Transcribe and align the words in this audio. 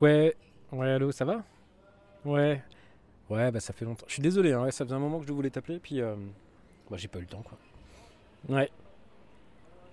Ouais, 0.00 0.34
ouais, 0.72 0.88
allô, 0.90 1.12
ça 1.12 1.24
va? 1.24 1.44
Ouais, 2.24 2.62
ouais, 3.28 3.50
bah 3.50 3.60
ça 3.60 3.72
fait 3.72 3.84
longtemps. 3.84 4.06
Je 4.08 4.14
suis 4.14 4.22
désolé, 4.22 4.52
hein, 4.52 4.70
ça 4.70 4.84
faisait 4.84 4.94
un 4.94 4.98
moment 4.98 5.20
que 5.20 5.26
je 5.26 5.32
voulais 5.32 5.50
t'appeler, 5.50 5.78
puis 5.78 6.00
euh, 6.00 6.16
bah, 6.90 6.96
j'ai 6.96 7.08
pas 7.08 7.18
eu 7.18 7.22
le 7.22 7.28
temps, 7.28 7.42
quoi. 7.42 7.58
Ouais. 8.48 8.70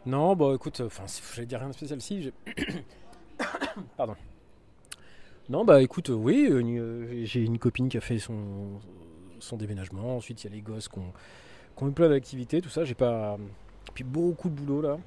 Non, 0.05 0.36
bah 0.36 0.54
écoute, 0.55 0.82
enfin, 0.82 1.04
j'allais 1.34 1.46
dire 1.48 1.59
rien 1.59 1.70
de 1.70 1.73
spécial, 1.73 2.00
si. 2.02 2.32
Pardon. 3.98 4.16
Non, 5.50 5.64
bah 5.66 5.82
écoute, 5.82 6.09
euh, 6.09 6.14
oui, 6.14 6.48
euh, 6.50 6.62
euh, 6.62 7.25
j'ai 7.25 7.41
une 7.44 7.59
copine 7.59 7.89
qui 7.89 7.98
a 7.98 8.02
fait 8.02 8.20
son, 8.20 8.80
son 9.39 9.57
déménagement. 9.57 10.18
Ensuite, 10.18 10.44
il 10.44 10.50
y 10.50 10.54
a 10.54 10.55
les 10.55 10.62
gosses 10.62 10.89
qui 10.89 11.00
ont, 11.00 11.14
qui 11.75 11.84
ont 11.84 11.88
eu 11.89 11.91
plein 11.91 12.09
d'activités, 12.09 12.62
tout 12.62 12.70
ça. 12.70 12.84
J'ai 12.84 12.96
pas. 12.96 13.38
Beaucoup 14.04 14.50
de 14.50 14.55
boulot 14.55 14.82
là. 14.82 14.98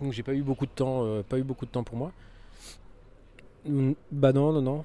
Donc 0.00 0.12
j'ai 0.12 0.22
pas 0.22 0.34
eu 0.34 0.42
beaucoup 0.42 0.66
de 0.66 0.70
temps, 0.70 1.04
euh, 1.04 1.22
pas 1.22 1.38
eu 1.38 1.42
beaucoup 1.42 1.66
de 1.66 1.70
temps 1.70 1.84
pour 1.84 1.96
moi. 1.96 2.12
Bah 4.10 4.32
non, 4.32 4.52
non, 4.52 4.62
non. 4.62 4.84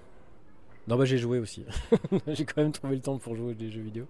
Non, 0.87 0.95
bah 0.97 1.05
j'ai 1.05 1.17
joué 1.17 1.39
aussi. 1.39 1.65
j'ai 2.27 2.45
quand 2.45 2.61
même 2.61 2.71
trouvé 2.71 2.95
le 2.95 3.01
temps 3.01 3.17
pour 3.17 3.35
jouer 3.35 3.55
des 3.55 3.69
jeux 3.69 3.81
vidéo. 3.81 4.05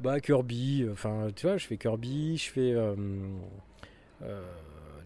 Bah 0.00 0.20
Kirby, 0.20 0.86
enfin 0.90 1.28
tu 1.34 1.46
vois, 1.46 1.56
je 1.56 1.66
fais 1.66 1.76
Kirby, 1.76 2.36
je 2.36 2.50
fais 2.50 2.72
euh, 2.72 2.94
euh, 4.22 4.42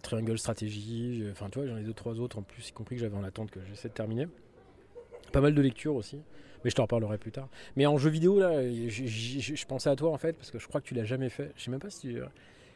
Triangle 0.03 0.39
Strategy, 0.39 1.21
euh, 1.23 1.33
enfin 1.33 1.49
tu 1.51 1.59
vois, 1.59 1.69
j'en 1.69 1.77
ai 1.77 1.83
deux 1.83 1.93
trois 1.93 2.19
autres 2.21 2.39
en 2.39 2.43
plus, 2.43 2.69
y 2.69 2.73
compris 2.73 2.97
que 2.97 3.03
j'avais 3.03 3.17
en 3.17 3.25
attente 3.25 3.51
que 3.51 3.61
j'essaie 3.69 3.89
de 3.89 3.95
terminer. 3.95 4.29
Pas 5.33 5.41
mal 5.41 5.55
de 5.55 5.61
lectures 5.61 5.95
aussi, 5.95 6.21
mais 6.65 6.71
je 6.71 6.75
t'en 6.77 6.83
reparlerai 6.85 7.19
plus 7.19 7.33
tard. 7.33 7.49
Mais 7.77 7.87
en 7.87 7.99
jeu 7.99 8.11
vidéo 8.11 8.39
là, 8.39 8.63
je 8.63 9.65
pensais 9.67 9.91
à 9.91 9.97
toi 9.97 10.11
en 10.11 10.19
fait 10.19 10.35
parce 10.35 10.51
que 10.51 10.59
je 10.59 10.67
crois 10.69 10.81
que 10.81 10.87
tu 10.87 10.95
l'as 10.95 11.05
jamais 11.05 11.29
fait. 11.31 11.53
Je 11.57 11.65
sais 11.65 11.71
même 11.71 11.81
pas 11.81 11.91
si 11.91 12.01
tu... 12.09 12.21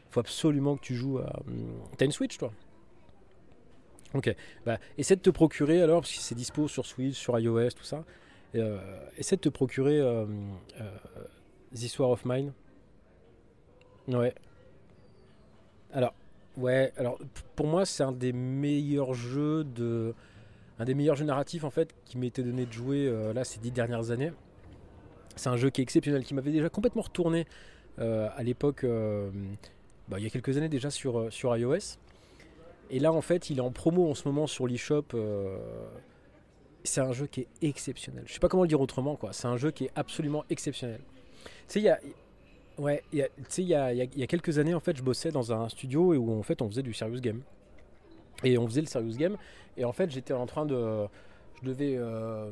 faut 0.09 0.19
absolument 0.19 0.75
que 0.77 0.81
tu 0.81 0.95
joues 0.95 1.19
à. 1.19 1.39
hum, 1.47 1.81
T'as 1.97 2.05
une 2.05 2.11
Switch 2.11 2.37
toi? 2.37 2.51
Ok, 4.13 4.35
bah 4.65 4.77
essaie 4.97 5.15
de 5.15 5.21
te 5.21 5.31
procurer 5.31 5.81
alors, 5.81 6.01
parce 6.01 6.13
que 6.13 6.19
c'est 6.19 6.35
dispo 6.35 6.67
sur 6.67 6.85
Switch, 6.85 7.15
sur 7.15 7.37
iOS, 7.39 7.71
tout 7.71 7.83
ça. 7.83 8.03
euh, 8.55 8.79
essaie 9.17 9.35
de 9.37 9.41
te 9.41 9.49
procurer 9.49 9.99
euh, 9.99 10.25
euh, 10.79 10.97
of 11.99 12.25
Mine. 12.25 12.53
Ouais. 14.07 14.35
Alors, 15.91 16.13
ouais, 16.57 16.91
alors 16.97 17.17
pour 17.55 17.67
moi, 17.67 17.85
c'est 17.85 18.03
un 18.03 18.11
des 18.11 18.33
meilleurs 18.33 19.13
jeux 19.13 19.63
de. 19.63 20.13
Un 20.83 20.85
des 20.85 20.95
meilleurs 20.95 21.15
jeux 21.15 21.23
narratifs 21.23 21.63
en 21.63 21.69
fait 21.69 21.95
qui 22.03 22.17
m'était 22.17 22.43
donné 22.43 22.65
de 22.65 22.71
jouer 22.73 23.07
euh, 23.07 23.31
là 23.31 23.45
ces 23.45 23.57
dix 23.61 23.71
dernières 23.71 24.11
années. 24.11 24.33
C'est 25.37 25.47
un 25.47 25.55
jeu 25.55 25.69
qui 25.69 25.79
est 25.79 25.83
exceptionnel, 25.83 26.25
qui 26.25 26.33
m'avait 26.33 26.51
déjà 26.51 26.67
complètement 26.67 27.03
retourné 27.03 27.47
euh, 27.99 28.27
à 28.35 28.43
l'époque, 28.43 28.83
euh, 28.83 29.31
bah, 30.09 30.17
il 30.19 30.25
y 30.25 30.27
a 30.27 30.29
quelques 30.29 30.57
années 30.57 30.67
déjà 30.67 30.89
sur, 30.89 31.31
sur 31.31 31.55
iOS. 31.55 31.95
Et 32.89 32.99
là, 32.99 33.13
en 33.13 33.21
fait, 33.21 33.49
il 33.49 33.59
est 33.59 33.61
en 33.61 33.71
promo 33.71 34.09
en 34.09 34.13
ce 34.13 34.27
moment 34.27 34.45
sur 34.45 34.67
l'eShop. 34.67 35.05
c'est 36.83 36.99
un 36.99 37.13
jeu 37.13 37.27
qui 37.27 37.39
est 37.41 37.47
exceptionnel. 37.61 38.23
Je 38.27 38.33
sais 38.33 38.39
pas 38.41 38.49
comment 38.49 38.63
le 38.63 38.67
dire 38.67 38.81
autrement, 38.81 39.15
quoi. 39.15 39.31
C'est 39.31 39.47
un 39.47 39.55
jeu 39.55 39.71
qui 39.71 39.85
est 39.85 39.91
absolument 39.95 40.43
exceptionnel. 40.49 40.99
Tu 41.45 41.51
sais, 41.67 41.79
il 41.79 41.83
y 41.85 41.89
a, 41.89 41.97
ouais, 42.77 43.03
il 43.13 43.19
y 43.19 43.73
a- 43.73 43.93
y 43.93 43.97
y 44.17 44.23
a- 44.23 44.27
quelques 44.27 44.59
années, 44.59 44.73
en 44.73 44.81
fait, 44.81 44.97
je 44.97 45.01
bossais 45.01 45.31
dans 45.31 45.53
un 45.53 45.69
studio 45.69 46.13
où 46.13 46.37
en 46.37 46.43
fait, 46.43 46.61
on 46.61 46.67
faisait 46.69 46.83
du 46.83 46.93
serious 46.93 47.21
game. 47.21 47.41
Et 48.43 48.57
on 48.57 48.67
faisait 48.67 48.81
le 48.81 48.87
serious 48.87 49.17
game. 49.17 49.37
Et 49.77 49.85
en 49.85 49.93
fait, 49.93 50.11
j'étais 50.11 50.33
en 50.33 50.45
train 50.45 50.65
de, 50.65 51.07
je 51.61 51.67
devais, 51.67 51.95
euh, 51.97 52.51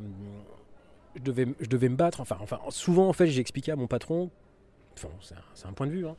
je 1.16 1.22
devais, 1.22 1.48
je 1.60 1.68
devais 1.68 1.90
me 1.90 1.96
battre. 1.96 2.22
Enfin, 2.22 2.38
enfin, 2.42 2.60
souvent, 2.70 3.08
en 3.08 3.14
fait, 3.14 3.28
j'ai 3.28 3.42
expliqué 3.42 3.72
à 3.72 3.76
mon 3.76 3.88
patron. 3.88 4.30
Enfin, 4.94 5.10
c'est 5.22 5.36
un, 5.36 5.44
c'est 5.54 5.68
un 5.68 5.74
point 5.74 5.88
de 5.88 5.92
vue, 5.92 6.08
hein, 6.08 6.16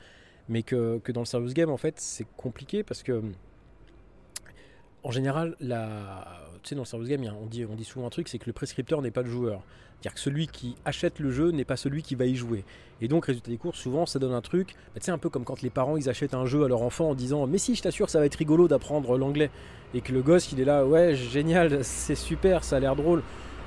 mais 0.49 0.63
que, 0.63 0.99
que 0.99 1.13
dans 1.13 1.21
le 1.21 1.27
serious 1.27 1.53
game, 1.53 1.71
en 1.71 1.77
fait, 1.77 2.01
c'est 2.01 2.27
compliqué 2.37 2.83
parce 2.83 3.03
que 3.03 3.23
en 5.05 5.11
général, 5.11 5.57
tu 5.61 5.67
sais, 6.69 6.75
dans 6.75 6.83
le 6.83 6.87
serious 6.87 7.07
game, 7.07 7.25
on 7.43 7.47
dit, 7.47 7.85
souvent 7.85 8.07
un 8.07 8.11
truc, 8.11 8.29
c'est 8.29 8.39
que 8.39 8.47
le 8.47 8.53
prescripteur 8.53 9.03
n'est 9.03 9.11
pas 9.11 9.23
le 9.23 9.31
joueur. 9.31 9.63
C'est-à-dire 10.01 10.15
que 10.15 10.21
celui 10.21 10.47
qui 10.49 10.75
achète 10.85 11.21
le 11.21 11.31
jeu 11.31 11.51
n'est 11.51 11.65
pas 11.65 11.77
celui 11.77 12.03
qui 12.03 12.15
va 12.15 12.27
y 12.27 12.35
jouer. 12.35 12.65
Et 13.01 13.09
donc, 13.09 13.27
résultat 13.27 13.51
des 13.51 13.57
courses, 13.57 13.79
souvent, 13.79 14.05
ça 14.07 14.19
donne 14.19 14.33
un 14.33 14.41
truc, 14.41 14.75
bah, 14.95 15.01
tu 15.01 15.07
sais, 15.07 15.11
un 15.13 15.19
peu 15.19 15.29
comme 15.29 15.45
quand 15.45 15.63
les 15.63 15.71
parents, 15.71 15.97
ils 15.97 16.09
achètent 16.09 16.35
un 16.35 16.47
jeu 16.47 16.65
à 16.65 16.69
leur 16.69 16.83
enfant 16.83 17.11
en 17.11 17.15
disant 17.15 17.47
«Mais 17.49 17.59
si, 17.59 17.75
je 17.75 17.83
t'assure, 17.83 18.11
ça 18.11 18.19
va 18.19 18.27
être 18.27 18.35
rigolo 18.37 18.69
d'apprendre 18.69 19.17
l'anglais.» 19.17 19.51
Et 19.95 20.01
que 20.01 20.13
le 20.13 20.23
gosse, 20.23 20.51
il 20.53 20.61
est 20.61 20.65
là 20.65 20.85
«Ouais, 20.87 21.15
génial, 21.15 21.79
c'est 21.85 22.15
super, 22.15 22.65
ça 22.65 22.77
a 22.77 22.81
l'air 22.81 22.97
drôle.» 22.97 23.23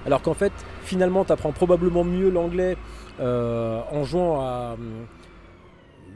Alors 0.06 0.22
qu'en 0.22 0.34
fait, 0.34 0.54
finalement, 0.84 1.26
tu 1.26 1.34
probablement 1.34 2.04
mieux 2.04 2.30
l'anglais 2.30 2.78
euh, 3.20 3.82
en 3.92 4.04
jouant 4.04 4.42
à... 4.42 4.74
hum, 4.74 5.08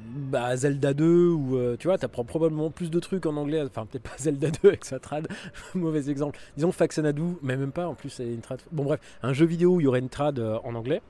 bah, 0.10 0.56
Zelda 0.56 0.94
2 0.94 1.30
ou 1.30 1.58
euh, 1.58 1.78
tu 1.78 1.88
vois, 1.88 1.98
t'apprends 1.98 2.24
probablement 2.24 2.70
plus 2.72 2.90
de 2.90 3.00
trucs 3.00 3.26
en 3.26 3.36
anglais. 3.38 3.62
Enfin, 3.62 3.86
peut-être 3.86 4.04
pas 4.04 4.16
Zelda 4.18 4.50
2 4.50 4.68
avec 4.68 4.86
sa 4.86 5.00
trad, 5.00 5.28
mauvais 5.76 6.10
exemple. 6.10 6.40
Disons 6.56 6.72
Faxanadu, 6.72 7.38
mais 7.42 7.58
même 7.58 7.72
pas. 7.72 7.88
En 7.88 7.96
plus, 7.96 8.10
c'est 8.10 8.28
une 8.28 8.42
trad. 8.42 8.62
Bon, 8.72 8.84
bref, 8.84 9.00
un 9.24 9.34
jeu 9.34 9.46
vidéo 9.46 9.76
où 9.76 9.82
il 9.82 9.84
y 9.84 9.88
aurait 9.88 10.00
une 10.00 10.10
trad 10.10 10.40
euh, 10.40 10.58
en 10.64 10.76
anglais. 10.76 11.02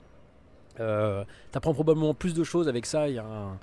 Euh, 0.80 1.24
t'apprends 1.52 1.74
probablement 1.74 2.14
plus 2.14 2.34
de 2.34 2.44
choses 2.44 2.68
avec 2.68 2.86
ça. 2.86 3.10
Il 3.10 3.16
y 3.16 3.20
a 3.20 3.26
un, 3.26 3.58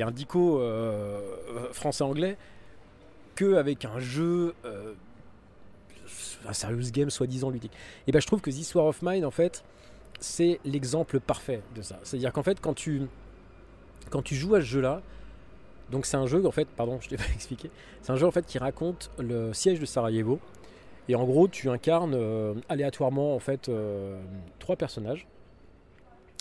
a 0.00 0.06
un 0.06 0.10
dico 0.10 0.60
euh, 0.60 1.20
français-anglais 1.72 2.36
que 3.34 3.54
avec 3.54 3.84
un 3.84 3.98
jeu. 3.98 4.54
un 6.48 6.52
serious 6.52 6.90
game 6.92 7.10
soi-disant 7.10 7.50
ludique. 7.50 7.72
Et 8.06 8.12
ben 8.12 8.20
je 8.20 8.26
trouve 8.26 8.40
que 8.40 8.50
This 8.50 8.74
War 8.74 8.86
of 8.86 9.02
Mine 9.02 9.24
en 9.24 9.30
fait 9.30 9.64
c'est 10.18 10.60
l'exemple 10.64 11.20
parfait 11.20 11.60
de 11.74 11.82
ça. 11.82 11.98
C'est-à-dire 12.02 12.32
qu'en 12.32 12.42
fait 12.42 12.60
quand 12.60 12.74
tu 12.74 13.02
quand 14.10 14.22
tu 14.22 14.34
joues 14.34 14.54
à 14.54 14.60
ce 14.60 14.66
jeu-là, 14.66 15.02
donc 15.90 16.06
c'est 16.06 16.16
un 16.16 16.26
jeu 16.26 16.44
en 16.46 16.50
fait, 16.50 16.68
pardon, 16.68 16.98
je 17.02 17.08
t'ai 17.08 17.16
pas 17.16 17.24
expliqué, 17.34 17.70
c'est 18.02 18.12
un 18.12 18.16
jeu 18.16 18.26
en 18.26 18.30
fait 18.30 18.46
qui 18.46 18.58
raconte 18.58 19.10
le 19.18 19.52
siège 19.52 19.80
de 19.80 19.86
Sarajevo. 19.86 20.40
Et 21.08 21.14
en 21.14 21.24
gros, 21.24 21.46
tu 21.46 21.70
incarnes 21.70 22.14
euh, 22.14 22.54
aléatoirement 22.68 23.36
en 23.36 23.38
fait 23.38 23.68
euh, 23.68 24.20
trois 24.58 24.74
personnages. 24.74 25.28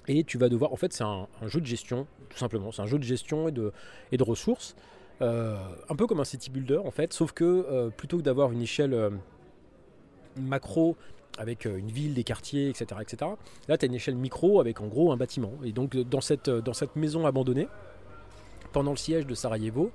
Et 0.08 0.24
tu 0.24 0.40
vas 0.40 0.50
devoir, 0.50 0.74
en 0.74 0.76
fait, 0.76 0.92
c'est 0.92 1.04
un, 1.04 1.28
jeu 1.46 1.62
de 1.62 1.66
gestion, 1.66 2.08
tout 2.30 2.38
simplement. 2.38 2.72
C'est 2.72 2.82
un 2.82 2.88
jeu 2.88 2.98
de 2.98 3.04
gestion 3.04 3.48
et 3.48 3.52
de, 3.52 3.72
et 4.12 4.18
de 4.18 4.24
ressources, 4.24 4.76
Euh, 5.22 5.56
un 5.88 5.96
peu 5.96 6.08
comme 6.08 6.20
un 6.20 6.26
city 6.26 6.50
builder 6.50 6.82
en 6.84 6.92
fait, 6.92 7.14
sauf 7.14 7.32
que 7.32 7.90
plutôt 7.96 8.18
que 8.18 8.22
d'avoir 8.22 8.52
une 8.52 8.62
échelle 8.62 8.94
macro 10.36 10.98
avec 11.38 11.66
euh, 11.66 11.78
une 11.78 11.90
ville, 11.90 12.14
des 12.14 12.24
quartiers, 12.24 12.70
etc., 12.70 13.02
etc. 13.02 13.32
Là, 13.68 13.78
tu 13.78 13.86
as 13.86 13.88
une 13.88 13.96
échelle 13.96 14.16
micro 14.16 14.60
avec 14.60 14.82
en 14.82 14.88
gros 14.88 15.12
un 15.12 15.18
bâtiment. 15.18 15.54
Et 15.64 15.72
donc, 15.72 15.96
dans 15.96 16.22
cette, 16.22 16.50
dans 16.50 16.74
cette 16.74 16.96
maison 16.96 17.26
abandonnée, 17.26 17.68
pendant 18.72 18.92
le 18.92 18.98
siège 18.98 19.26
de 19.26 19.36
Sarajevo, 19.36 19.92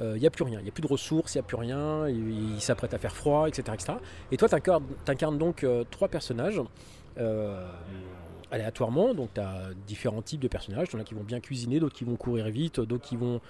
il 0.00 0.20
n'y 0.20 0.26
a 0.26 0.30
plus 0.30 0.44
rien, 0.44 0.58
il 0.58 0.64
n'y 0.64 0.68
a 0.68 0.72
plus 0.72 0.82
de 0.82 0.88
ressources, 0.88 1.34
il 1.34 1.38
n'y 1.38 1.40
a 1.40 1.44
plus 1.44 1.56
rien, 1.56 2.08
il, 2.08 2.60
s'apprête 2.60 2.94
à 2.94 2.98
faire 2.98 3.14
froid, 3.14 3.48
etc. 3.48 3.62
etc. 3.72 3.92
Et 4.32 4.36
toi, 4.36 4.48
tu 4.48 5.10
incarnes, 5.10 5.38
donc 5.38 5.62
euh, 5.62 5.84
trois 5.90 6.08
personnages 6.08 6.60
euh, 7.18 7.68
aléatoirement. 8.50 9.14
Donc, 9.14 9.34
tu 9.34 9.40
as 9.40 9.70
différents 9.86 10.22
types 10.22 10.40
de 10.40 10.48
personnages. 10.48 10.88
Il 10.90 10.94
y 10.94 10.96
en 10.96 11.00
a 11.00 11.04
qui 11.04 11.14
vont 11.14 11.22
bien 11.22 11.40
cuisiner, 11.40 11.78
d'autres 11.78 11.94
qui 11.94 12.04
vont 12.04 12.16
courir 12.16 12.48
vite, 12.48 12.80
d'autres 12.80 13.06
qui 13.06 13.16
vont. 13.16 13.40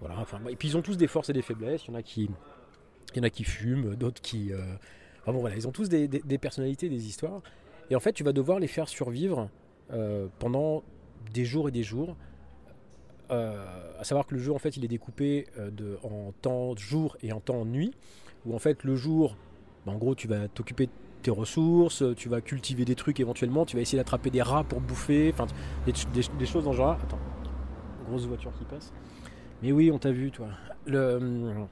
Voilà, 0.00 0.18
enfin, 0.18 0.40
et 0.48 0.56
puis 0.56 0.68
ils 0.68 0.76
ont 0.76 0.82
tous 0.82 0.96
des 0.96 1.06
forces 1.06 1.30
et 1.30 1.32
des 1.32 1.42
faiblesses. 1.42 1.86
Y 1.86 1.90
en 1.90 1.94
a 1.94 2.02
qui, 2.02 2.28
il 3.14 3.16
y 3.16 3.20
en 3.20 3.22
a 3.22 3.30
qui 3.30 3.44
fument, 3.44 3.94
d'autres 3.94 4.20
qui. 4.20 4.52
Enfin 5.24 5.32
bon, 5.32 5.40
voilà, 5.40 5.56
ils 5.56 5.66
ont 5.66 5.72
tous 5.72 5.88
des, 5.88 6.38
personnalités, 6.38 6.90
des 6.90 7.06
histoires. 7.06 7.40
Et 7.88 7.96
en 7.96 8.00
fait, 8.00 8.12
tu 8.12 8.22
vas 8.24 8.34
devoir 8.34 8.58
les 8.58 8.66
faire 8.66 8.88
survivre 8.88 9.48
euh, 9.90 10.26
pendant 10.38 10.82
des 11.32 11.46
jours 11.46 11.66
et 11.66 11.72
des 11.72 11.82
jours. 11.82 12.14
Euh, 13.30 13.64
à 13.98 14.04
savoir 14.04 14.26
que 14.26 14.34
le 14.34 14.40
jeu, 14.40 14.52
en 14.52 14.58
fait, 14.58 14.76
il 14.76 14.84
est 14.84 14.88
découpé 14.88 15.46
euh, 15.58 15.96
en 16.02 16.32
temps 16.42 16.76
jour 16.76 17.16
et 17.22 17.32
en 17.32 17.40
temps 17.40 17.64
nuit. 17.64 17.94
Où 18.44 18.54
en 18.54 18.58
fait, 18.58 18.84
le 18.84 18.96
jour, 18.96 19.34
bah, 19.86 19.92
en 19.92 19.96
gros, 19.96 20.14
tu 20.14 20.28
vas 20.28 20.46
t'occuper 20.48 20.86
de 20.86 20.92
tes 21.22 21.30
ressources, 21.30 22.04
tu 22.18 22.28
vas 22.28 22.42
cultiver 22.42 22.84
des 22.84 22.94
trucs 22.94 23.18
éventuellement, 23.18 23.64
tu 23.64 23.76
vas 23.76 23.82
essayer 23.82 23.96
d'attraper 23.96 24.28
des 24.28 24.42
rats 24.42 24.64
pour 24.64 24.82
bouffer, 24.82 25.30
enfin, 25.32 25.46
des, 25.86 25.94
des- 26.12 26.46
choses 26.46 26.64
dans 26.64 26.72
ce 26.72 26.76
genre. 26.76 26.98
Attends, 27.02 27.18
grosse 28.06 28.26
voiture 28.26 28.52
qui 28.58 28.66
passe. 28.66 28.92
Mais 29.62 29.72
oui, 29.72 29.90
on 29.90 29.98
t'a 29.98 30.12
vu, 30.12 30.30
toi. 30.30 30.48
Le. 30.86 31.64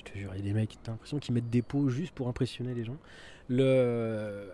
Je 0.00 0.12
te 0.12 0.18
jure, 0.18 0.30
il 0.34 0.38
y 0.38 0.40
a 0.40 0.44
des 0.44 0.52
mecs, 0.52 0.76
t'as 0.82 0.92
l'impression 0.92 1.18
qu'ils 1.18 1.34
mettent 1.34 1.50
des 1.50 1.62
pots 1.62 1.88
juste 1.88 2.14
pour 2.14 2.28
impressionner 2.28 2.74
les 2.74 2.84
gens. 2.84 2.96
Le... 3.48 4.50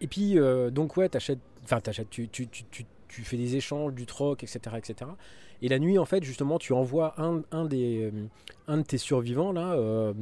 Et 0.00 0.06
puis, 0.06 0.38
euh, 0.38 0.70
donc, 0.70 0.96
ouais, 0.96 1.08
t'achètes, 1.08 1.40
enfin, 1.64 1.80
t'achètes, 1.80 2.10
tu, 2.10 2.28
tu, 2.28 2.46
tu, 2.48 2.64
tu, 3.08 3.22
fais 3.22 3.36
des 3.36 3.56
échanges, 3.56 3.92
du 3.94 4.06
troc, 4.06 4.42
etc., 4.42 4.76
etc. 4.78 5.10
Et 5.62 5.68
la 5.68 5.78
nuit, 5.78 5.98
en 5.98 6.06
fait, 6.06 6.24
justement, 6.24 6.58
tu 6.58 6.72
envoies 6.72 7.14
un, 7.20 7.42
un, 7.52 7.66
des, 7.66 8.12
un 8.66 8.78
de 8.78 8.82
tes 8.82 8.98
survivants, 8.98 9.52
là, 9.52 9.74
euh, 9.74 10.14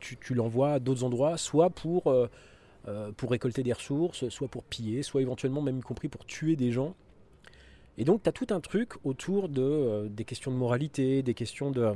tu, 0.00 0.34
l'envoies 0.34 0.72
à 0.72 0.78
d'autres 0.78 1.04
endroits, 1.04 1.36
soit 1.36 1.68
pour, 1.68 2.06
euh, 2.06 3.12
pour 3.16 3.30
récolter 3.30 3.62
des 3.62 3.74
ressources, 3.74 4.28
soit 4.30 4.48
pour 4.48 4.64
piller, 4.64 5.02
soit 5.02 5.20
éventuellement 5.20 5.60
même 5.60 5.78
y 5.78 5.82
compris 5.82 6.08
pour 6.08 6.24
tuer 6.24 6.56
des 6.56 6.72
gens. 6.72 6.94
Et 7.98 8.04
donc, 8.04 8.22
tu 8.22 8.28
as 8.30 8.32
tout 8.32 8.46
un 8.50 8.60
truc 8.60 8.94
autour 9.04 9.50
de, 9.50 10.08
des 10.08 10.24
questions 10.24 10.50
de 10.50 10.56
moralité, 10.56 11.22
des 11.22 11.34
questions 11.34 11.70
de... 11.70 11.92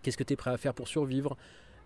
euh, 0.00 0.02
Qu'est-ce 0.02 0.16
que 0.16 0.24
tu 0.24 0.32
es 0.32 0.36
prêt 0.36 0.50
à 0.50 0.56
faire 0.56 0.74
pour 0.74 0.88
survivre? 0.88 1.36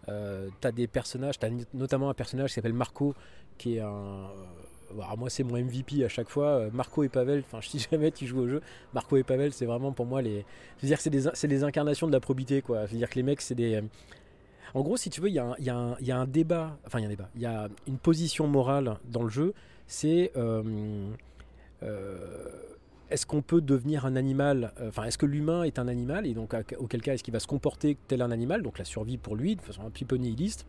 Euh, 0.08 0.48
Tu 0.60 0.66
as 0.68 0.72
des 0.72 0.86
personnages, 0.86 1.38
tu 1.38 1.46
as 1.46 1.50
notamment 1.74 2.10
un 2.10 2.14
personnage 2.14 2.50
qui 2.50 2.54
s'appelle 2.54 2.72
Marco, 2.74 3.14
qui 3.58 3.76
est 3.76 3.80
un, 3.80 3.86
euh, 3.88 5.00
alors 5.02 5.18
moi, 5.18 5.30
c'est 5.30 5.42
mon 5.44 5.56
MVP 5.56 6.04
à 6.04 6.08
chaque 6.08 6.28
fois. 6.28 6.46
euh, 6.48 6.70
Marco 6.72 7.02
et 7.02 7.08
Pavel, 7.08 7.42
enfin, 7.46 7.60
si 7.62 7.78
jamais 7.78 8.10
tu 8.10 8.26
joues 8.26 8.40
au 8.40 8.48
jeu, 8.48 8.60
Marco 8.92 9.16
et 9.16 9.22
Pavel, 9.24 9.52
c'est 9.52 9.66
vraiment 9.66 9.92
pour 9.92 10.06
moi 10.06 10.22
les. 10.22 10.44
Je 10.78 10.82
veux 10.82 10.88
dire 10.88 10.98
que 10.98 11.02
c'est 11.02 11.48
des, 11.48 11.64
incarnations 11.64 12.06
de 12.06 12.12
la 12.12 12.20
probité, 12.20 12.62
quoi. 12.62 12.86
Je 12.86 12.92
veux 12.92 12.98
dire 12.98 13.08
que 13.10 13.16
les 13.16 13.22
mecs, 13.22 13.40
c'est 13.40 13.54
des. 13.54 13.82
En 14.74 14.82
gros, 14.82 14.96
si 14.96 15.08
tu 15.10 15.20
veux, 15.20 15.28
il 15.28 15.34
y, 15.34 15.38
a 15.38 15.44
un- 15.46 15.56
il 15.58 15.64
y 15.64 16.06
y 16.08 16.10
a 16.12 16.18
un 16.18 16.26
débat, 16.26 16.76
enfin, 16.86 16.98
il 16.98 17.02
y 17.02 17.04
a 17.04 17.08
un 17.08 17.10
débat, 17.10 17.30
il 17.36 17.42
y 17.42 17.46
a 17.46 17.68
une 17.86 17.98
position 17.98 18.46
morale 18.48 18.98
dans 19.06 19.22
le 19.22 19.28
jeu, 19.30 19.54
c'est. 19.86 20.32
euh, 20.36 21.08
euh, 21.82 22.48
est-ce 23.14 23.24
qu'on 23.26 23.42
peut 23.42 23.60
devenir 23.60 24.04
un 24.06 24.16
animal 24.16 24.72
euh, 24.80 24.88
Enfin, 24.88 25.04
est-ce 25.04 25.16
que 25.18 25.26
l'humain 25.26 25.62
est 25.62 25.78
un 25.78 25.88
animal 25.88 26.26
Et 26.26 26.34
donc, 26.34 26.54
auquel 26.78 27.00
cas, 27.00 27.14
est-ce 27.14 27.22
qu'il 27.24 27.32
va 27.32 27.40
se 27.40 27.46
comporter 27.46 27.96
tel 28.08 28.20
un 28.22 28.30
animal 28.30 28.62
Donc, 28.62 28.78
la 28.78 28.84
survie 28.84 29.16
pour 29.16 29.36
lui, 29.36 29.56
de 29.56 29.62
façon 29.62 29.82
un 29.86 29.90
petit 29.90 30.04
peu 30.04 30.16
nihiliste 30.16 30.66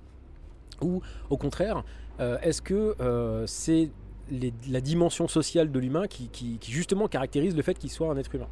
Ou, 0.81 1.01
au 1.29 1.37
contraire, 1.37 1.83
euh, 2.19 2.37
est-ce 2.41 2.61
que 2.61 2.95
euh, 3.01 3.45
c'est 3.47 3.89
la 4.69 4.81
dimension 4.81 5.27
sociale 5.27 5.71
de 5.71 5.79
l'humain 5.79 6.07
qui, 6.07 6.29
qui- 6.29 6.57
qui, 6.59 6.71
justement 6.71 7.07
caractérise 7.07 7.55
le 7.55 7.61
fait 7.61 7.77
qu'il 7.77 7.91
soit 7.91 8.09
un 8.09 8.17
être 8.17 8.33
humain? 8.33 8.47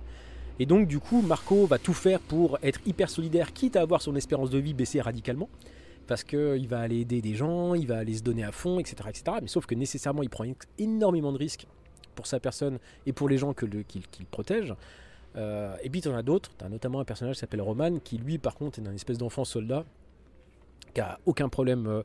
Et 0.59 0.65
donc, 0.65 0.87
du 0.87 0.99
coup, 0.99 1.21
Marco 1.21 1.65
va 1.65 1.79
tout 1.79 1.93
faire 1.93 2.19
pour 2.19 2.59
être 2.61 2.79
hyper 2.85 3.09
solidaire, 3.09 3.53
quitte 3.53 3.75
à 3.75 3.81
avoir 3.81 4.01
son 4.01 4.15
espérance 4.15 4.49
de 4.49 4.59
vie 4.59 4.73
baissée 4.73 5.01
radicalement. 5.01 5.49
Parce 6.05 6.23
qu'il 6.23 6.67
va 6.67 6.79
aller 6.81 6.99
aider 6.99 7.21
des 7.21 7.33
gens, 7.33 7.73
il 7.75 7.87
va 7.87 7.97
aller 7.97 8.13
se 8.15 8.23
donner 8.23 8.43
à 8.43 8.51
fond, 8.51 8.77
etc. 8.79 8.95
etc. 9.07 9.23
mais 9.41 9.47
sauf 9.47 9.65
que 9.65 9.73
nécessairement, 9.73 10.21
il 10.21 10.29
prend 10.29 10.43
énormément 10.77 11.31
de 11.31 11.37
risques 11.37 11.65
pour 12.13 12.27
sa 12.27 12.39
personne 12.39 12.79
et 13.05 13.13
pour 13.13 13.29
les 13.29 13.37
gens 13.37 13.53
qu'il 13.53 13.83
qu'il 13.85 14.25
protège. 14.25 14.73
Euh, 15.35 15.75
et 15.81 15.89
puis 15.89 16.01
tu 16.01 16.09
en 16.09 16.15
as 16.15 16.23
d'autres, 16.23 16.51
tu 16.57 16.63
as 16.63 16.69
notamment 16.69 16.99
un 16.99 17.05
personnage 17.05 17.35
qui 17.35 17.39
s'appelle 17.39 17.61
Roman, 17.61 17.97
qui 17.99 18.17
lui 18.17 18.37
par 18.37 18.55
contre 18.55 18.79
est 18.79 18.87
un 18.87 18.93
espèce 18.93 19.17
d'enfant 19.17 19.45
soldat, 19.45 19.83
qui 20.93 21.01
a 21.01 21.19
aucun 21.25 21.49
problème, 21.49 21.87
euh, 21.87 22.03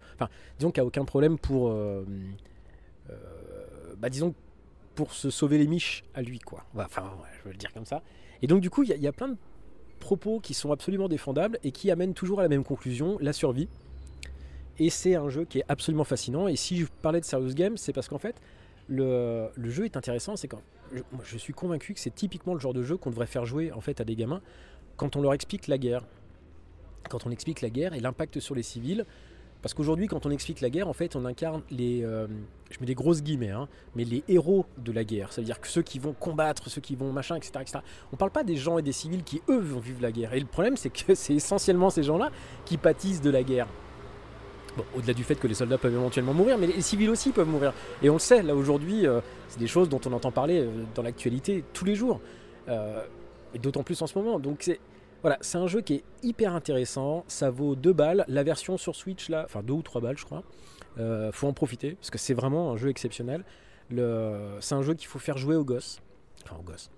disons 0.58 0.70
qu'il 0.70 0.80
a 0.82 0.86
aucun 0.86 1.04
problème 1.04 1.38
pour, 1.38 1.68
euh, 1.68 2.04
bah 3.98 4.08
disons 4.08 4.34
pour 4.94 5.12
se 5.12 5.30
sauver 5.30 5.58
les 5.58 5.66
miches 5.66 6.04
à 6.14 6.22
lui 6.22 6.38
quoi. 6.38 6.64
Ouais, 6.74 6.84
Enfin 6.84 7.12
je 7.38 7.44
veux 7.44 7.52
le 7.52 7.58
dire 7.58 7.72
comme 7.72 7.86
ça. 7.86 8.02
Et 8.40 8.46
donc 8.46 8.60
du 8.60 8.70
coup 8.70 8.82
il 8.82 8.90
y, 8.90 8.98
y 8.98 9.06
a 9.06 9.12
plein 9.12 9.28
de 9.28 9.36
propos 9.98 10.40
qui 10.40 10.54
sont 10.54 10.72
absolument 10.72 11.08
défendables 11.08 11.58
et 11.62 11.72
qui 11.72 11.90
amènent 11.90 12.14
toujours 12.14 12.40
à 12.40 12.42
la 12.42 12.48
même 12.48 12.64
conclusion, 12.64 13.18
la 13.20 13.32
survie. 13.32 13.68
Et 14.78 14.90
c'est 14.90 15.16
un 15.16 15.28
jeu 15.28 15.44
qui 15.44 15.58
est 15.58 15.64
absolument 15.68 16.04
fascinant. 16.04 16.46
Et 16.46 16.56
si 16.56 16.78
je 16.78 16.86
parlais 17.02 17.20
de 17.20 17.24
Serious 17.24 17.54
Game, 17.54 17.76
c'est 17.76 17.92
parce 17.92 18.08
qu'en 18.08 18.18
fait, 18.18 18.40
le, 18.88 19.50
jeu 19.64 19.84
est 19.84 19.96
intéressant. 19.96 20.36
C'est 20.36 20.48
quand 20.48 20.62
je 21.24 21.38
suis 21.38 21.52
convaincu 21.52 21.94
que 21.94 22.00
c'est 22.00 22.14
typiquement 22.14 22.54
le 22.54 22.60
genre 22.60 22.74
de 22.74 22.82
jeu 22.82 22.96
qu'on 22.96 23.10
devrait 23.10 23.26
faire 23.26 23.44
jouer 23.44 23.72
en 23.72 23.80
fait 23.80 24.00
à 24.00 24.04
des 24.04 24.16
gamins 24.16 24.40
quand 24.96 25.16
on 25.16 25.22
leur 25.22 25.34
explique 25.34 25.68
la 25.68 25.78
guerre. 25.78 26.02
Quand 27.08 27.26
on 27.26 27.30
explique 27.30 27.60
la 27.60 27.70
guerre 27.70 27.94
et 27.94 28.00
l'impact 28.00 28.40
sur 28.40 28.54
les 28.54 28.62
civils. 28.62 29.04
Parce 29.62 29.74
qu'aujourd'hui, 29.74 30.06
quand 30.06 30.24
on 30.24 30.30
explique 30.30 30.60
la 30.60 30.70
guerre, 30.70 30.86
en 30.88 30.92
fait, 30.92 31.16
on 31.16 31.24
incarne 31.24 31.62
les. 31.70 32.04
euh, 32.04 32.28
je 32.70 32.78
mets 32.78 32.86
des 32.86 32.94
grosses 32.94 33.22
guillemets, 33.22 33.50
hein, 33.50 33.68
mais 33.96 34.04
les 34.04 34.22
héros 34.28 34.66
de 34.76 34.92
la 34.92 35.02
guerre. 35.02 35.32
Ça 35.32 35.40
veut 35.40 35.46
dire 35.46 35.60
que 35.60 35.66
ceux 35.66 35.82
qui 35.82 35.98
vont 35.98 36.12
combattre, 36.12 36.70
ceux 36.70 36.80
qui 36.80 36.94
vont 36.94 37.12
machin, 37.12 37.34
etc. 37.34 37.52
etc. 37.60 37.78
On 38.12 38.16
parle 38.16 38.30
pas 38.30 38.44
des 38.44 38.56
gens 38.56 38.78
et 38.78 38.82
des 38.82 38.92
civils 38.92 39.24
qui, 39.24 39.42
eux, 39.48 39.58
vont 39.58 39.80
vivre 39.80 40.00
la 40.00 40.12
guerre. 40.12 40.32
Et 40.34 40.40
le 40.40 40.46
problème, 40.46 40.76
c'est 40.76 40.90
que 40.90 41.14
c'est 41.14 41.34
essentiellement 41.34 41.90
ces 41.90 42.04
gens-là 42.04 42.30
qui 42.66 42.76
pâtissent 42.76 43.20
de 43.20 43.30
la 43.30 43.42
guerre. 43.42 43.66
Au-delà 44.96 45.14
du 45.14 45.24
fait 45.24 45.34
que 45.34 45.46
les 45.46 45.54
soldats 45.54 45.78
peuvent 45.78 45.94
éventuellement 45.94 46.34
mourir, 46.34 46.58
mais 46.58 46.66
les 46.66 46.80
civils 46.80 47.10
aussi 47.10 47.30
peuvent 47.30 47.48
mourir. 47.48 47.72
Et 48.02 48.10
on 48.10 48.14
le 48.14 48.18
sait, 48.18 48.42
là 48.42 48.54
aujourd'hui, 48.54 49.06
euh, 49.06 49.20
c'est 49.48 49.58
des 49.58 49.66
choses 49.66 49.88
dont 49.88 50.00
on 50.06 50.12
entend 50.12 50.30
parler 50.30 50.60
euh, 50.60 50.84
dans 50.94 51.02
l'actualité 51.02 51.64
tous 51.72 51.84
les 51.84 51.94
jours. 51.94 52.20
Euh, 52.68 53.02
et 53.54 53.58
d'autant 53.58 53.82
plus 53.82 54.00
en 54.02 54.06
ce 54.06 54.16
moment. 54.18 54.38
Donc 54.38 54.58
c'est 54.60 54.78
voilà, 55.22 55.36
c'est 55.40 55.58
un 55.58 55.66
jeu 55.66 55.80
qui 55.80 55.94
est 55.94 56.04
hyper 56.22 56.54
intéressant. 56.54 57.24
Ça 57.26 57.50
vaut 57.50 57.74
2 57.74 57.92
balles. 57.92 58.24
La 58.28 58.44
version 58.44 58.76
sur 58.76 58.94
Switch, 58.94 59.28
là, 59.30 59.42
enfin 59.46 59.62
2 59.62 59.72
ou 59.72 59.82
3 59.82 60.00
balles, 60.00 60.18
je 60.18 60.24
crois. 60.24 60.42
Faut 61.32 61.46
en 61.46 61.52
profiter 61.52 61.92
parce 61.92 62.10
que 62.10 62.18
c'est 62.18 62.34
vraiment 62.34 62.72
un 62.72 62.76
jeu 62.76 62.88
exceptionnel. 62.88 63.44
C'est 63.90 64.74
un 64.74 64.82
jeu 64.82 64.94
qu'il 64.94 65.08
faut 65.08 65.18
faire 65.18 65.38
jouer 65.38 65.56
aux 65.56 65.64
gosses. 65.64 66.00
Enfin, 66.44 66.56
aux 66.60 66.62
gosses. 66.62 66.90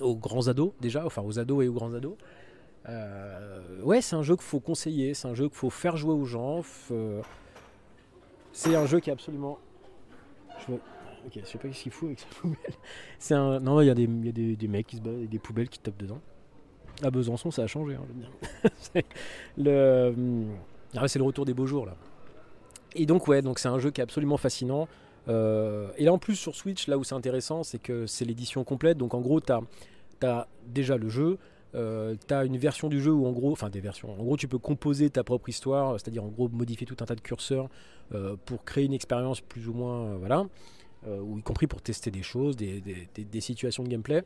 Aux 0.00 0.16
grands 0.16 0.48
ados, 0.48 0.72
déjà. 0.80 1.06
Enfin, 1.06 1.22
aux 1.22 1.38
ados 1.38 1.64
et 1.64 1.68
aux 1.68 1.72
grands 1.72 1.94
ados. 1.94 2.16
Euh, 2.88 3.60
ouais, 3.82 4.00
c'est 4.00 4.16
un 4.16 4.22
jeu 4.22 4.36
qu'il 4.36 4.44
faut 4.44 4.60
conseiller. 4.60 5.14
C'est 5.14 5.28
un 5.28 5.34
jeu 5.34 5.48
qu'il 5.48 5.56
faut 5.56 5.70
faire 5.70 5.96
jouer 5.96 6.14
aux 6.14 6.24
gens. 6.24 6.62
Faut- 6.62 7.22
C'est 8.52 8.74
un 8.74 8.86
jeu 8.86 9.00
qui 9.00 9.10
est 9.10 9.12
absolument. 9.12 9.58
Je, 10.66 10.72
ok, 10.74 10.80
je 11.36 11.44
sais 11.46 11.58
pas 11.58 11.72
ce 11.72 11.82
qu'il 11.82 11.92
fout 11.92 12.06
avec 12.08 12.20
sa 12.20 12.26
poubelle. 12.40 12.74
C'est 13.18 13.34
un. 13.34 13.60
Non, 13.60 13.80
il 13.80 13.86
y 13.86 13.90
a, 13.90 13.94
des, 13.94 14.04
y 14.04 14.28
a 14.28 14.56
des, 14.56 14.68
mecs 14.68 14.86
qui 14.86 14.96
se 14.96 15.02
battent 15.02 15.28
des 15.28 15.38
poubelles 15.38 15.68
qui 15.68 15.78
tapent 15.78 15.98
dedans. 15.98 16.20
À 17.02 17.10
Besançon, 17.10 17.50
ça 17.50 17.62
a 17.62 17.66
changé. 17.66 17.94
hein, 17.94 18.02
je 18.08 18.12
veux 18.12 18.20
dire. 18.20 19.02
Le... 19.56 20.14
ah 20.96 21.02
ouais, 21.02 21.08
c'est 21.08 21.18
le 21.18 21.24
retour 21.24 21.44
des 21.44 21.54
beaux 21.54 21.66
jours 21.66 21.86
là. 21.86 21.96
Et 22.94 23.06
donc 23.06 23.28
ouais, 23.28 23.40
donc 23.40 23.58
c'est 23.58 23.68
un 23.68 23.78
jeu 23.78 23.90
qui 23.90 24.00
est 24.00 24.04
absolument 24.04 24.36
fascinant. 24.36 24.88
Euh, 25.28 25.90
et 25.96 26.04
là 26.04 26.12
en 26.12 26.18
plus 26.18 26.34
sur 26.34 26.54
Switch, 26.56 26.88
là 26.88 26.98
où 26.98 27.04
c'est 27.04 27.14
intéressant, 27.14 27.62
c'est 27.62 27.78
que 27.78 28.06
c'est 28.06 28.24
l'édition 28.24 28.64
complète. 28.64 28.98
Donc 28.98 29.14
en 29.14 29.20
gros, 29.20 29.40
tu 29.40 29.52
as, 30.26 30.48
déjà 30.66 30.96
le 30.96 31.08
jeu. 31.08 31.38
Euh, 31.74 32.16
tu 32.26 32.34
as 32.34 32.44
une 32.44 32.56
version 32.56 32.88
du 32.88 33.00
jeu 33.00 33.12
où 33.12 33.26
en 33.26 33.32
gros, 33.32 33.52
enfin 33.52 33.70
des 33.70 33.80
versions, 33.80 34.12
en 34.12 34.22
gros 34.24 34.36
tu 34.36 34.48
peux 34.48 34.58
composer 34.58 35.08
ta 35.08 35.22
propre 35.22 35.48
histoire, 35.48 35.92
c'est-à-dire 36.00 36.24
en 36.24 36.28
gros 36.28 36.48
modifier 36.48 36.86
tout 36.86 36.96
un 37.00 37.06
tas 37.06 37.14
de 37.14 37.20
curseurs 37.20 37.68
euh, 38.12 38.34
pour 38.44 38.64
créer 38.64 38.86
une 38.86 38.92
expérience 38.92 39.40
plus 39.40 39.68
ou 39.68 39.72
moins, 39.72 40.06
euh, 40.06 40.16
voilà, 40.18 40.44
euh, 41.06 41.20
ou 41.20 41.38
y 41.38 41.42
compris 41.42 41.68
pour 41.68 41.80
tester 41.80 42.10
des 42.10 42.24
choses, 42.24 42.56
des, 42.56 43.40
situations 43.40 43.84
de 43.84 43.88
gameplay. 43.88 44.24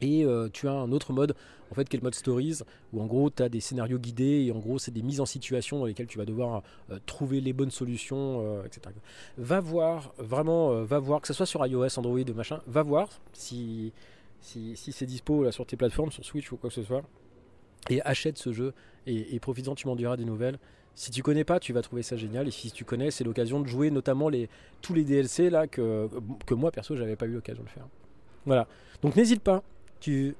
Et 0.00 0.26
tu 0.52 0.68
as 0.68 0.72
un 0.72 0.90
autre 0.90 1.12
mode, 1.12 1.34
en 1.70 1.74
fait, 1.76 1.88
qui 1.88 1.96
est 1.96 2.00
le 2.00 2.04
mode 2.04 2.16
stories, 2.16 2.58
où 2.92 3.00
en 3.00 3.06
gros, 3.06 3.30
tu 3.30 3.42
as 3.44 3.48
des 3.48 3.60
scénarios 3.60 3.98
guidés, 3.98 4.44
et 4.44 4.52
en 4.52 4.58
gros, 4.58 4.78
c'est 4.78 4.90
des 4.90 5.02
mises 5.02 5.20
en 5.20 5.24
situation 5.24 5.78
dans 5.78 5.86
lesquelles 5.86 6.08
tu 6.08 6.18
vas 6.18 6.26
devoir 6.26 6.62
trouver 7.06 7.40
les 7.40 7.52
bonnes 7.52 7.70
solutions, 7.70 8.64
etc. 8.64 8.92
Va 9.38 9.60
voir, 9.60 10.12
vraiment, 10.18 10.82
va 10.82 10.98
voir, 10.98 11.20
que 11.20 11.28
ce 11.28 11.32
soit 11.32 11.46
sur 11.46 11.64
iOS, 11.64 11.96
Android, 11.96 12.24
machin, 12.34 12.60
va 12.66 12.82
voir 12.82 13.08
si, 13.32 13.92
si, 14.44 14.92
c'est 14.92 15.06
dispo 15.06 15.50
sur 15.50 15.66
tes 15.66 15.76
plateformes, 15.76 16.10
sur 16.12 16.24
Switch 16.24 16.50
ou 16.52 16.56
quoi 16.56 16.68
que 16.70 16.74
ce 16.74 16.82
soit, 16.82 17.02
et 17.90 18.00
achète 18.02 18.38
ce 18.38 18.52
jeu, 18.52 18.72
et, 19.06 19.34
et 19.34 19.40
profites-en, 19.40 19.74
tu 19.74 19.86
m'en 19.86 19.96
diras 19.96 20.16
des 20.16 20.24
nouvelles. 20.24 20.58
Si 20.94 21.10
tu 21.10 21.22
connais 21.22 21.44
pas, 21.44 21.58
tu 21.58 21.72
vas 21.72 21.82
trouver 21.82 22.02
ça 22.02 22.16
génial, 22.16 22.46
et 22.46 22.50
si 22.50 22.70
tu 22.70 22.84
connais, 22.84 23.10
c'est 23.10 23.24
l'occasion 23.24 23.60
de 23.60 23.66
jouer 23.66 23.90
notamment 23.90 24.30
tous 24.80 24.94
les 24.94 25.04
DLC 25.04 25.50
là 25.50 25.66
que, 25.66 26.08
que 26.46 26.54
moi, 26.54 26.70
perso, 26.70 26.94
j'avais 26.96 27.16
pas 27.16 27.26
eu 27.26 27.32
l'occasion 27.32 27.64
de 27.64 27.68
faire. 27.68 27.86
Voilà. 28.46 28.68
Donc 29.02 29.16
n'hésite 29.16 29.42
pas. 29.42 29.62
Tu. 30.00 30.36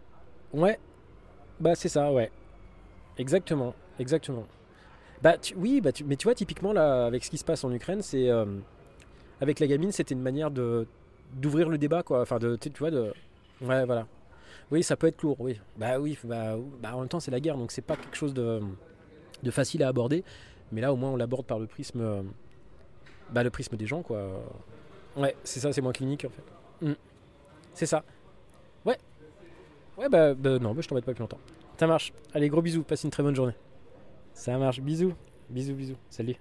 Ouais. 0.53 0.79
Bah, 1.61 1.75
c'est 1.75 1.89
ça, 1.89 2.12
ouais. 2.12 2.31
Exactement. 3.19 3.75
Exactement. 3.99 4.47
Bah, 5.23 5.37
oui, 5.56 5.81
bah, 5.81 5.91
mais 6.05 6.17
tu 6.17 6.25
vois, 6.25 6.35
typiquement, 6.35 6.73
là, 6.73 7.06
avec 7.06 7.25
ce 7.25 7.31
qui 7.31 7.39
se 7.39 7.45
passe 7.45 7.65
en 7.65 7.73
Ukraine, 7.73 8.03
c'est. 8.03 8.29
euh, 8.29 8.45
avec 9.41 9.59
la 9.61 9.67
gamine, 9.67 9.93
c'était 9.93 10.15
une 10.15 10.23
manière 10.23 10.51
de 10.51 10.87
d'ouvrir 11.33 11.69
le 11.69 11.79
débat, 11.79 12.03
quoi. 12.03 12.21
Enfin, 12.23 12.39
de, 12.39 12.56
tu 12.56 12.71
vois, 12.79 12.91
de. 12.91 13.12
Ouais, 13.61 13.85
voilà. 13.85 14.06
Oui, 14.71 14.83
ça 14.83 14.97
peut 14.97 15.06
être 15.06 15.23
lourd, 15.23 15.41
oui. 15.41 15.61
Bah, 15.77 15.99
oui, 15.99 16.19
bah, 16.25 16.56
bah, 16.81 16.97
en 16.97 17.01
même 17.01 17.09
temps, 17.09 17.21
c'est 17.21 17.31
la 17.31 17.41
guerre, 17.41 17.56
donc 17.56 17.70
c'est 17.70 17.82
pas 17.82 17.96
quelque 17.96 18.17
chose 18.17 18.34
de, 18.34 18.61
facile 19.51 19.82
à 19.82 19.89
aborder. 19.89 20.25
Mais 20.73 20.81
là, 20.81 20.93
au 20.93 20.96
moins, 20.96 21.11
on 21.11 21.17
l'aborde 21.17 21.46
par 21.46 21.58
le 21.58 21.67
prisme. 21.67 22.25
Bah, 23.31 23.43
le 23.43 23.51
prisme 23.51 23.77
des 23.77 23.87
gens, 23.87 24.03
quoi. 24.03 24.43
Ouais, 25.17 25.37
c'est 25.44 25.61
ça, 25.61 25.73
c'est 25.73 25.81
moins 25.81 25.93
clinique, 25.93 26.25
en 26.25 26.31
fait. 26.31 26.87
Mm. 26.87 26.94
C'est 27.75 27.87
ça. 27.87 28.05
Ouais. 28.84 28.99
Ouais, 29.96 30.08
bah, 30.08 30.34
bah, 30.34 30.58
non, 30.58 30.75
bah, 30.75 30.81
je 30.82 30.89
t'embête 30.89 31.05
pas 31.05 31.13
plus 31.13 31.20
longtemps. 31.20 31.41
Ça 31.77 31.87
marche. 31.87 32.13
Allez, 32.32 32.49
gros 32.49 32.63
bisous, 32.63 32.82
passe 32.82 33.05
une 33.05 33.11
très 33.11 33.23
bonne 33.23 33.34
journée. 33.34 33.55
Ça 34.32 34.56
marche, 34.58 34.81
bisous. 34.81 35.15
Bisous, 35.51 35.75
bisous. 35.75 35.96
Salut. 36.11 36.37